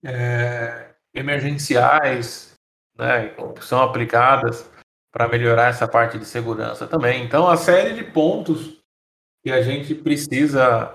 é, 0.04 0.96
emergenciais, 1.14 2.54
né, 2.98 3.30
que 3.56 3.66
são 3.66 3.82
aplicadas 3.82 4.70
para 5.12 5.28
melhorar 5.28 5.70
essa 5.70 5.88
parte 5.88 6.18
de 6.18 6.26
segurança 6.26 6.88
também. 6.88 7.24
Então, 7.24 7.48
a 7.48 7.56
série 7.56 7.94
de 7.94 8.04
pontos 8.04 8.84
que 9.44 9.52
a 9.52 9.62
gente 9.62 9.96
precisa 9.96 10.94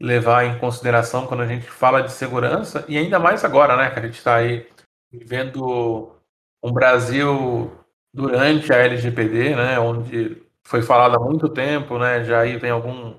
levar 0.00 0.44
em 0.44 0.58
consideração 0.58 1.26
quando 1.26 1.42
a 1.42 1.46
gente 1.46 1.68
fala 1.68 2.02
de 2.02 2.12
segurança, 2.12 2.84
e 2.88 2.96
ainda 2.96 3.18
mais 3.18 3.44
agora, 3.44 3.76
né, 3.76 3.90
que 3.90 3.98
a 3.98 4.02
gente 4.02 4.18
está 4.18 4.36
aí 4.36 4.66
vivendo 5.10 6.14
um 6.62 6.72
Brasil 6.72 7.72
durante 8.14 8.72
a 8.72 8.76
LGPD, 8.76 9.56
né, 9.56 9.78
onde 9.78 10.42
foi 10.68 10.82
falado 10.82 11.16
há 11.16 11.18
muito 11.18 11.48
tempo, 11.48 11.98
né, 11.98 12.22
já 12.22 12.40
aí 12.40 12.58
vem 12.58 12.70
algum 12.70 13.14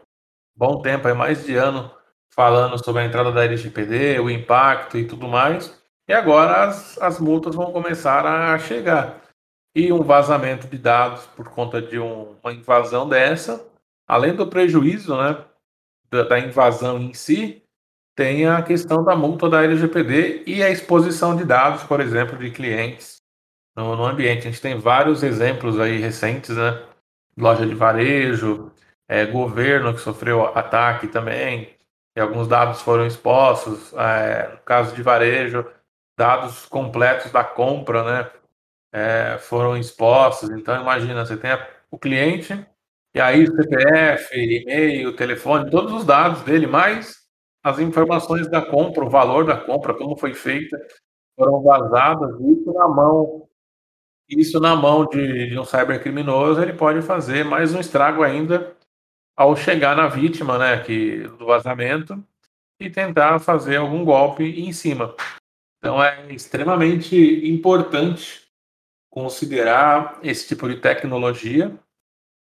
bom 0.56 0.84
tempo, 0.84 1.08
aí 1.08 1.16
mais 1.16 1.44
de 1.44 1.56
ano, 1.56 1.92
falando 2.32 2.78
sobre 2.84 3.02
a 3.02 3.06
entrada 3.06 3.32
da 3.32 3.44
LGPD, 3.44 4.20
o 4.20 4.30
impacto 4.30 5.00
e 5.00 5.08
tudo 5.08 5.28
mais, 5.28 5.76
e 6.08 6.14
agora 6.14 6.66
as, 6.66 7.02
as 7.02 7.20
multas 7.20 7.56
vão 7.56 7.72
começar 7.72 8.24
a 8.24 8.58
chegar. 8.60 9.22
E 9.76 9.92
um 9.92 10.04
vazamento 10.04 10.68
de 10.68 10.78
dados 10.78 11.26
por 11.26 11.50
conta 11.50 11.82
de 11.82 11.98
um, 12.00 12.36
uma 12.44 12.54
invasão 12.54 13.10
dessa, 13.10 13.66
além 14.08 14.36
do 14.36 14.46
prejuízo 14.46 15.18
né, 15.18 15.44
da, 16.12 16.24
da 16.24 16.40
invasão 16.40 17.00
em 17.00 17.16
si, 17.16 17.64
tem 18.16 18.46
a 18.46 18.62
questão 18.62 19.04
da 19.04 19.16
multa 19.16 19.50
da 19.50 19.64
LGPD 19.64 20.44
e 20.46 20.62
a 20.62 20.70
exposição 20.70 21.36
de 21.36 21.46
dados, 21.46 21.82
por 21.84 22.00
exemplo, 22.00 22.38
de 22.38 22.52
clientes 22.52 23.18
no, 23.76 23.96
no 23.96 24.06
ambiente. 24.06 24.48
A 24.48 24.52
gente 24.52 24.62
tem 24.62 24.78
vários 24.78 25.24
exemplos 25.24 25.80
aí 25.80 25.98
recentes, 25.98 26.56
né? 26.56 26.90
Loja 27.40 27.66
de 27.66 27.74
varejo, 27.74 28.72
é, 29.08 29.26
governo 29.26 29.94
que 29.94 30.02
sofreu 30.02 30.46
ataque 30.46 31.08
também, 31.08 31.76
e 32.16 32.20
alguns 32.20 32.48
dados 32.48 32.82
foram 32.82 33.06
expostos. 33.06 33.94
É, 33.94 34.50
no 34.50 34.58
caso 34.60 34.96
de 34.96 35.02
varejo, 35.02 35.66
dados 36.18 36.66
completos 36.66 37.32
da 37.32 37.44
compra, 37.44 38.04
né? 38.04 38.32
É, 38.92 39.38
foram 39.40 39.78
expostos. 39.78 40.50
Então, 40.50 40.82
imagina, 40.82 41.26
você 41.26 41.38
tem 41.38 41.52
a, 41.52 41.68
o 41.90 41.98
cliente, 41.98 42.66
e 43.16 43.20
aí 43.20 43.44
o 43.44 43.56
CPF, 43.56 44.36
e-mail, 44.38 45.16
telefone, 45.16 45.72
todos 45.72 45.94
os 45.94 46.06
dados 46.06 46.42
dele, 46.44 46.68
mais 46.68 47.20
as 47.64 47.80
informações 47.80 48.48
da 48.50 48.62
compra, 48.62 49.04
o 49.04 49.10
valor 49.10 49.46
da 49.46 49.58
compra, 49.58 49.94
como 49.94 50.18
foi 50.18 50.34
feita, 50.34 50.78
foram 51.36 51.62
vazadas, 51.64 52.40
isso 52.42 52.72
na 52.74 52.88
mão. 52.88 53.49
Isso 54.30 54.60
na 54.60 54.76
mão 54.76 55.08
de, 55.08 55.50
de 55.50 55.60
um 55.60 55.66
cybercriminoso, 55.66 56.62
ele 56.62 56.74
pode 56.74 57.02
fazer 57.02 57.44
mais 57.44 57.74
um 57.74 57.80
estrago 57.80 58.22
ainda 58.22 58.78
ao 59.36 59.56
chegar 59.56 59.96
na 59.96 60.08
vítima, 60.08 60.58
né, 60.58 60.84
que, 60.84 61.24
do 61.40 61.46
vazamento, 61.46 62.24
e 62.80 62.90
tentar 62.90 63.40
fazer 63.40 63.78
algum 63.78 64.06
golpe 64.06 64.44
em 64.44 64.72
cima. 64.72 65.16
Então 65.80 66.04
é 66.04 66.32
extremamente 66.32 67.16
importante 67.50 68.48
considerar 69.10 70.20
esse 70.22 70.48
tipo 70.48 70.68
de 70.70 70.80
tecnologia 70.80 71.78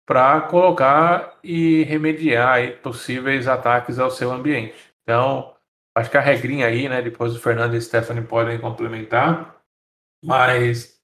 para 0.05 0.41
colocar 0.41 1.37
e 1.43 1.83
remediar 1.83 2.81
possíveis 2.81 3.47
ataques 3.47 3.99
ao 3.99 4.11
seu 4.11 4.31
ambiente. 4.31 4.75
Então, 5.03 5.55
acho 5.95 6.09
que 6.09 6.17
a 6.17 6.21
regrinha 6.21 6.67
aí, 6.67 6.89
né, 6.89 7.01
depois 7.01 7.35
o 7.35 7.39
Fernando 7.39 7.75
e 7.75 7.77
a 7.77 7.81
Stephanie 7.81 8.23
podem 8.23 8.59
complementar, 8.59 9.61
mas 10.23 10.96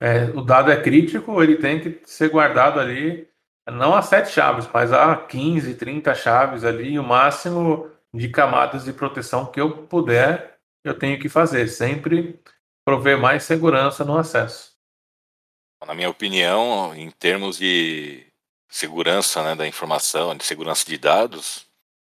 é, 0.00 0.24
o 0.34 0.40
dado 0.40 0.70
é 0.70 0.80
crítico, 0.80 1.42
ele 1.42 1.56
tem 1.56 1.80
que 1.80 2.00
ser 2.04 2.30
guardado 2.30 2.80
ali, 2.80 3.28
não 3.70 3.94
a 3.94 4.02
sete 4.02 4.30
chaves, 4.30 4.68
mas 4.72 4.92
a 4.92 5.14
15, 5.14 5.74
30 5.74 6.14
chaves 6.14 6.64
ali, 6.64 6.98
o 6.98 7.04
máximo 7.04 7.90
de 8.12 8.28
camadas 8.28 8.84
de 8.84 8.92
proteção 8.92 9.46
que 9.46 9.60
eu 9.60 9.86
puder 9.86 10.50
eu 10.84 10.98
tenho 10.98 11.18
que 11.20 11.28
fazer, 11.28 11.68
sempre 11.68 12.40
prover 12.84 13.18
mais 13.18 13.44
segurança 13.44 14.04
no 14.04 14.16
acesso. 14.16 14.72
Na 15.86 15.94
minha 15.94 16.10
opinião, 16.10 16.94
em 16.94 17.10
termos 17.10 17.58
de 17.58 18.26
segurança 18.68 19.42
né, 19.42 19.54
da 19.54 19.66
informação, 19.66 20.36
de 20.36 20.44
segurança 20.44 20.84
de 20.86 20.96
dados, 20.96 21.66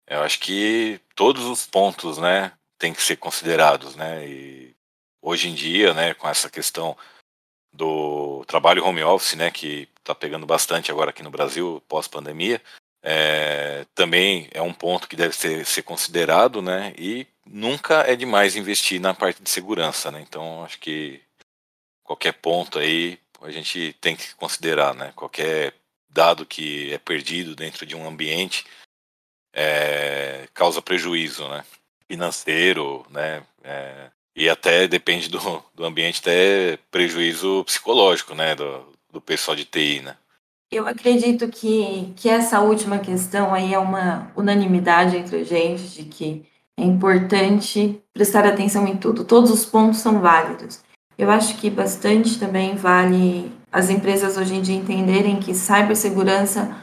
eu 0.08 0.22
acho 0.22 0.40
que 0.40 1.00
todos 1.14 1.44
os 1.44 1.66
pontos 1.66 2.18
né, 2.18 2.52
têm 2.78 2.92
que 2.92 3.02
ser 3.02 3.16
considerados. 3.16 3.94
Né, 3.94 4.26
e 4.26 4.76
hoje 5.22 5.48
em 5.48 5.54
dia, 5.54 5.94
né, 5.94 6.14
com 6.14 6.28
essa 6.28 6.50
questão 6.50 6.96
do 7.72 8.44
trabalho 8.46 8.84
home 8.84 9.02
office, 9.02 9.34
né, 9.34 9.50
que 9.50 9.88
está 9.98 10.14
pegando 10.14 10.44
bastante 10.46 10.90
agora 10.90 11.10
aqui 11.10 11.22
no 11.22 11.30
Brasil, 11.30 11.82
pós-pandemia, 11.88 12.60
é, 13.02 13.86
também 13.94 14.48
é 14.52 14.60
um 14.60 14.72
ponto 14.72 15.08
que 15.08 15.16
deve 15.16 15.34
ser, 15.34 15.64
ser 15.64 15.82
considerado, 15.82 16.60
né? 16.60 16.92
E 16.98 17.26
nunca 17.46 18.02
é 18.02 18.14
demais 18.14 18.56
investir 18.56 19.00
na 19.00 19.14
parte 19.14 19.42
de 19.42 19.48
segurança, 19.48 20.10
né? 20.10 20.20
Então 20.20 20.62
acho 20.64 20.78
que 20.78 21.22
qualquer 22.04 22.32
ponto 22.34 22.78
aí 22.78 23.18
a 23.40 23.50
gente 23.50 23.96
tem 24.00 24.14
que 24.14 24.34
considerar, 24.34 24.94
né? 24.94 25.12
Qualquer 25.16 25.74
dado 26.10 26.44
que 26.44 26.92
é 26.92 26.98
perdido 26.98 27.56
dentro 27.56 27.86
de 27.86 27.96
um 27.96 28.06
ambiente 28.06 28.66
é, 29.54 30.46
causa 30.52 30.82
prejuízo, 30.82 31.48
né? 31.48 31.64
Financeiro, 32.06 33.06
né? 33.10 33.42
É, 33.64 34.10
e 34.40 34.48
até 34.48 34.88
depende 34.88 35.28
do, 35.28 35.38
do 35.74 35.84
ambiente, 35.84 36.20
até 36.20 36.78
prejuízo 36.90 37.62
psicológico, 37.64 38.34
né? 38.34 38.54
Do, 38.54 38.86
do 39.12 39.20
pessoal 39.20 39.54
de 39.54 39.66
TI, 39.66 40.00
né? 40.00 40.16
Eu 40.72 40.86
acredito 40.86 41.46
que, 41.48 42.14
que 42.16 42.26
essa 42.26 42.60
última 42.60 42.98
questão 43.00 43.52
aí 43.52 43.74
é 43.74 43.78
uma 43.78 44.32
unanimidade 44.34 45.14
entre 45.18 45.40
a 45.40 45.44
gente, 45.44 45.82
de 45.88 46.04
que 46.04 46.46
é 46.78 46.82
importante 46.82 48.00
prestar 48.14 48.46
atenção 48.46 48.88
em 48.88 48.96
tudo, 48.96 49.24
todos 49.24 49.50
os 49.50 49.66
pontos 49.66 49.98
são 49.98 50.20
válidos. 50.20 50.80
Eu 51.18 51.30
acho 51.30 51.58
que 51.58 51.68
bastante 51.68 52.38
também 52.38 52.76
vale 52.76 53.52
as 53.70 53.90
empresas 53.90 54.38
hoje 54.38 54.54
em 54.54 54.62
dia 54.62 54.74
entenderem 54.76 55.38
que 55.38 55.52
cibersegurança 55.52 56.74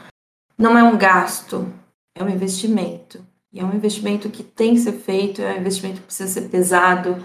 não 0.55 0.77
é 0.77 0.83
um 0.83 0.95
gasto, 0.95 1.73
é 2.15 2.23
um 2.23 2.29
investimento. 2.29 3.25
E 3.51 3.59
é 3.59 3.63
um 3.63 3.73
investimento 3.73 4.29
que 4.29 4.43
tem 4.43 4.75
que 4.75 4.81
ser 4.81 4.91
feito, 4.91 5.41
é 5.41 5.55
um 5.55 5.61
investimento 5.61 6.01
que 6.01 6.05
precisa 6.05 6.31
ser 6.31 6.49
pesado. 6.49 7.17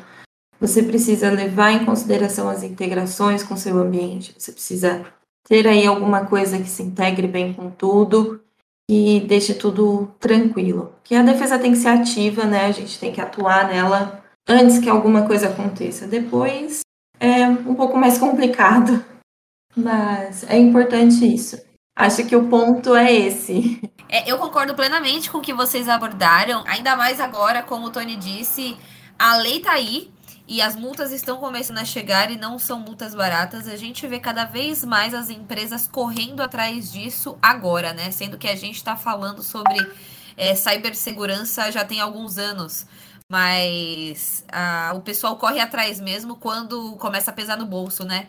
Você 0.62 0.80
precisa 0.80 1.28
levar 1.28 1.72
em 1.72 1.84
consideração 1.84 2.48
as 2.48 2.62
integrações 2.62 3.42
com 3.42 3.56
seu 3.56 3.76
ambiente, 3.78 4.32
você 4.38 4.52
precisa 4.52 5.04
ter 5.42 5.66
aí 5.66 5.84
alguma 5.84 6.24
coisa 6.24 6.56
que 6.56 6.68
se 6.68 6.84
integre 6.84 7.26
bem 7.26 7.52
com 7.52 7.68
tudo 7.68 8.40
e 8.88 9.18
deixe 9.26 9.54
tudo 9.54 10.14
tranquilo. 10.20 10.94
Que 11.02 11.16
a 11.16 11.22
defesa 11.24 11.58
tem 11.58 11.72
que 11.72 11.78
ser 11.78 11.88
ativa, 11.88 12.44
né? 12.44 12.66
A 12.66 12.70
gente 12.70 12.96
tem 13.00 13.12
que 13.12 13.20
atuar 13.20 13.66
nela 13.66 14.22
antes 14.48 14.78
que 14.78 14.88
alguma 14.88 15.26
coisa 15.26 15.48
aconteça. 15.48 16.06
Depois 16.06 16.82
é 17.18 17.44
um 17.44 17.74
pouco 17.74 17.98
mais 17.98 18.16
complicado, 18.16 19.04
mas 19.74 20.48
é 20.48 20.56
importante 20.56 21.26
isso. 21.26 21.60
Acho 21.96 22.24
que 22.24 22.36
o 22.36 22.48
ponto 22.48 22.94
é 22.94 23.12
esse. 23.12 23.80
É, 24.08 24.30
eu 24.30 24.38
concordo 24.38 24.76
plenamente 24.76 25.28
com 25.28 25.38
o 25.38 25.42
que 25.42 25.52
vocês 25.52 25.88
abordaram, 25.88 26.62
ainda 26.68 26.94
mais 26.94 27.18
agora, 27.18 27.64
como 27.64 27.88
o 27.88 27.90
Tony 27.90 28.14
disse, 28.14 28.76
a 29.18 29.36
lei 29.38 29.58
tá 29.58 29.72
aí, 29.72 30.08
e 30.46 30.60
as 30.60 30.74
multas 30.74 31.12
estão 31.12 31.38
começando 31.38 31.78
a 31.78 31.84
chegar 31.84 32.30
e 32.30 32.36
não 32.36 32.58
são 32.58 32.80
multas 32.80 33.14
baratas. 33.14 33.68
A 33.68 33.76
gente 33.76 34.06
vê 34.06 34.18
cada 34.18 34.44
vez 34.44 34.84
mais 34.84 35.14
as 35.14 35.30
empresas 35.30 35.86
correndo 35.86 36.40
atrás 36.40 36.92
disso 36.92 37.38
agora, 37.40 37.92
né? 37.92 38.10
Sendo 38.10 38.36
que 38.36 38.48
a 38.48 38.56
gente 38.56 38.76
está 38.76 38.96
falando 38.96 39.42
sobre 39.42 39.74
é, 40.36 40.54
cibersegurança 40.54 41.70
já 41.70 41.84
tem 41.84 42.00
alguns 42.00 42.38
anos. 42.38 42.86
Mas 43.28 44.44
a, 44.52 44.92
o 44.94 45.00
pessoal 45.00 45.36
corre 45.36 45.60
atrás 45.60 46.00
mesmo 46.00 46.36
quando 46.36 46.96
começa 46.96 47.30
a 47.30 47.34
pesar 47.34 47.56
no 47.56 47.64
bolso, 47.64 48.04
né? 48.04 48.28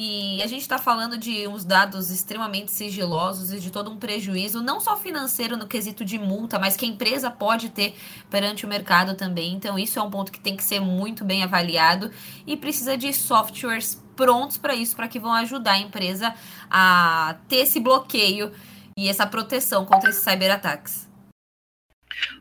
E 0.00 0.40
a 0.44 0.46
gente 0.46 0.60
está 0.60 0.78
falando 0.78 1.18
de 1.18 1.48
uns 1.48 1.64
dados 1.64 2.08
extremamente 2.08 2.70
sigilosos 2.70 3.52
e 3.52 3.58
de 3.58 3.68
todo 3.68 3.90
um 3.90 3.96
prejuízo, 3.96 4.62
não 4.62 4.78
só 4.78 4.96
financeiro 4.96 5.56
no 5.56 5.66
quesito 5.66 6.04
de 6.04 6.16
multa, 6.16 6.56
mas 6.56 6.76
que 6.76 6.84
a 6.84 6.88
empresa 6.88 7.32
pode 7.32 7.70
ter 7.70 7.96
perante 8.30 8.64
o 8.64 8.68
mercado 8.68 9.16
também. 9.16 9.54
Então, 9.54 9.76
isso 9.76 9.98
é 9.98 10.02
um 10.02 10.08
ponto 10.08 10.30
que 10.30 10.38
tem 10.38 10.56
que 10.56 10.62
ser 10.62 10.78
muito 10.78 11.24
bem 11.24 11.42
avaliado 11.42 12.12
e 12.46 12.56
precisa 12.56 12.96
de 12.96 13.12
softwares 13.12 14.00
prontos 14.14 14.56
para 14.56 14.72
isso, 14.72 14.94
para 14.94 15.08
que 15.08 15.18
vão 15.18 15.32
ajudar 15.32 15.72
a 15.72 15.78
empresa 15.80 16.32
a 16.70 17.34
ter 17.48 17.56
esse 17.56 17.80
bloqueio 17.80 18.52
e 18.96 19.08
essa 19.08 19.26
proteção 19.26 19.84
contra 19.84 20.10
esses 20.10 20.22
cyberataques. 20.22 21.07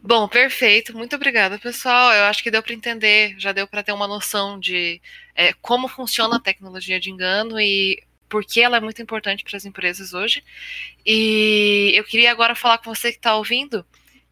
Bom, 0.01 0.27
perfeito. 0.27 0.95
Muito 0.95 1.15
obrigada, 1.15 1.59
pessoal. 1.59 2.13
Eu 2.13 2.23
acho 2.25 2.43
que 2.43 2.51
deu 2.51 2.63
para 2.63 2.73
entender, 2.73 3.35
já 3.37 3.51
deu 3.51 3.67
para 3.67 3.83
ter 3.83 3.91
uma 3.91 4.07
noção 4.07 4.59
de 4.59 5.01
é, 5.35 5.53
como 5.53 5.87
funciona 5.87 6.37
a 6.37 6.39
tecnologia 6.39 6.99
de 6.99 7.09
engano 7.09 7.59
e 7.59 8.01
por 8.29 8.43
que 8.45 8.61
ela 8.61 8.77
é 8.77 8.79
muito 8.79 9.01
importante 9.01 9.43
para 9.43 9.57
as 9.57 9.65
empresas 9.65 10.13
hoje. 10.13 10.43
E 11.05 11.91
eu 11.95 12.03
queria 12.03 12.31
agora 12.31 12.55
falar 12.55 12.77
com 12.79 12.93
você 12.93 13.11
que 13.11 13.17
está 13.17 13.35
ouvindo 13.35 13.85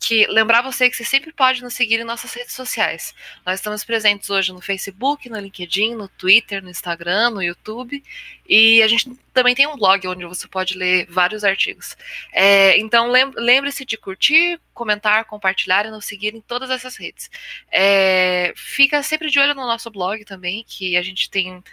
que 0.07 0.27
lembrar 0.27 0.61
você 0.61 0.87
que 0.87 0.95
você 0.95 1.03
sempre 1.03 1.33
pode 1.33 1.63
nos 1.63 1.73
seguir 1.73 1.99
em 1.99 2.03
nossas 2.03 2.31
redes 2.31 2.53
sociais. 2.53 3.15
Nós 3.43 3.59
estamos 3.59 3.83
presentes 3.83 4.29
hoje 4.29 4.53
no 4.53 4.61
Facebook, 4.61 5.27
no 5.27 5.39
LinkedIn, 5.39 5.95
no 5.95 6.07
Twitter, 6.07 6.61
no 6.61 6.69
Instagram, 6.69 7.31
no 7.31 7.41
YouTube. 7.41 8.03
E 8.47 8.83
a 8.83 8.87
gente 8.87 9.09
também 9.33 9.55
tem 9.55 9.65
um 9.65 9.75
blog 9.75 10.07
onde 10.07 10.23
você 10.25 10.47
pode 10.47 10.77
ler 10.77 11.07
vários 11.09 11.43
artigos. 11.43 11.97
É, 12.31 12.77
então 12.77 13.09
lembre-se 13.09 13.83
de 13.83 13.97
curtir, 13.97 14.61
comentar, 14.75 15.25
compartilhar 15.25 15.87
e 15.87 15.89
nos 15.89 16.05
seguir 16.05 16.35
em 16.35 16.41
todas 16.41 16.69
essas 16.69 16.95
redes. 16.95 17.31
É, 17.71 18.53
fica 18.55 19.01
sempre 19.01 19.31
de 19.31 19.39
olho 19.39 19.55
no 19.55 19.65
nosso 19.65 19.89
blog 19.89 20.23
também, 20.23 20.63
que 20.67 20.95
a 20.95 21.01
gente 21.01 21.31
tem 21.31 21.63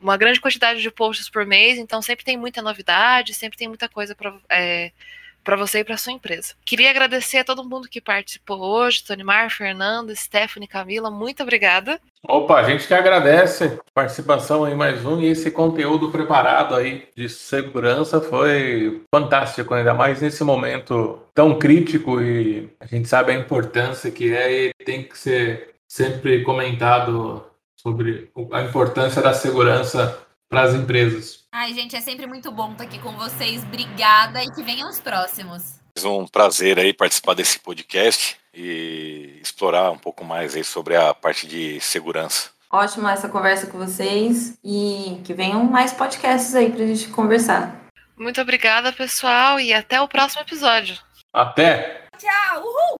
uma 0.00 0.16
grande 0.16 0.40
quantidade 0.40 0.80
de 0.80 0.90
posts 0.90 1.28
por 1.28 1.44
mês, 1.44 1.78
então 1.78 2.00
sempre 2.00 2.24
tem 2.24 2.36
muita 2.36 2.62
novidade, 2.62 3.34
sempre 3.34 3.58
tem 3.58 3.68
muita 3.68 3.90
coisa 3.90 4.14
para 4.14 4.34
é, 4.48 4.90
para 5.44 5.56
você 5.56 5.80
e 5.80 5.84
para 5.84 5.96
sua 5.96 6.12
empresa. 6.12 6.54
Queria 6.64 6.90
agradecer 6.90 7.38
a 7.38 7.44
todo 7.44 7.68
mundo 7.68 7.88
que 7.88 8.00
participou 8.00 8.58
hoje, 8.60 9.04
Tonimar, 9.04 9.50
Fernando, 9.50 10.16
Stephanie, 10.16 10.66
Camila, 10.66 11.10
muito 11.10 11.42
obrigada. 11.42 12.00
Opa, 12.26 12.58
a 12.58 12.62
gente 12.62 12.86
que 12.86 12.94
agradece 12.94 13.64
a 13.64 13.92
participação 13.92 14.66
em 14.66 14.74
mais 14.74 15.04
um 15.04 15.20
e 15.20 15.26
esse 15.26 15.50
conteúdo 15.50 16.10
preparado 16.10 16.74
aí 16.74 17.06
de 17.14 17.28
segurança 17.28 18.18
foi 18.18 19.02
fantástico, 19.14 19.74
ainda 19.74 19.92
mais 19.92 20.22
nesse 20.22 20.42
momento 20.42 21.18
tão 21.34 21.58
crítico 21.58 22.22
e 22.22 22.70
a 22.80 22.86
gente 22.86 23.06
sabe 23.06 23.32
a 23.32 23.38
importância 23.38 24.10
que 24.10 24.34
é 24.34 24.68
e 24.68 24.72
tem 24.84 25.02
que 25.02 25.18
ser 25.18 25.74
sempre 25.86 26.42
comentado 26.42 27.44
sobre 27.76 28.30
a 28.52 28.62
importância 28.62 29.20
da 29.20 29.34
segurança 29.34 30.18
para 30.54 30.62
as 30.62 30.74
empresas. 30.74 31.40
Ai, 31.50 31.74
gente, 31.74 31.96
é 31.96 32.00
sempre 32.00 32.28
muito 32.28 32.52
bom 32.52 32.70
estar 32.70 32.84
aqui 32.84 33.00
com 33.00 33.10
vocês. 33.16 33.64
Obrigada 33.64 34.40
e 34.42 34.46
que 34.52 34.62
venham 34.62 34.88
os 34.88 35.00
próximos. 35.00 35.80
É 36.00 36.06
um 36.06 36.28
prazer 36.28 36.78
aí 36.78 36.92
participar 36.92 37.34
desse 37.34 37.58
podcast 37.58 38.36
e 38.54 39.40
explorar 39.42 39.90
um 39.90 39.98
pouco 39.98 40.24
mais 40.24 40.54
aí 40.54 40.62
sobre 40.62 40.94
a 40.94 41.12
parte 41.12 41.48
de 41.48 41.80
segurança. 41.80 42.50
Ótima 42.70 43.12
essa 43.12 43.28
conversa 43.28 43.66
com 43.66 43.78
vocês 43.78 44.56
e 44.64 45.20
que 45.24 45.34
venham 45.34 45.64
mais 45.64 45.92
podcasts 45.92 46.54
aí 46.54 46.70
para 46.70 46.84
a 46.84 46.86
gente 46.86 47.08
conversar. 47.08 47.74
Muito 48.16 48.40
obrigada, 48.40 48.92
pessoal, 48.92 49.58
e 49.58 49.72
até 49.72 50.00
o 50.00 50.06
próximo 50.06 50.42
episódio. 50.42 50.96
Até! 51.32 52.04
Tchau! 52.16 52.62
Uhul! 52.62 52.84